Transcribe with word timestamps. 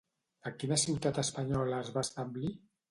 A 0.51 0.53
quina 0.63 0.79
ciutat 0.85 1.21
espanyola 1.25 1.85
es 1.87 1.95
va 1.99 2.09
establir? 2.09 2.55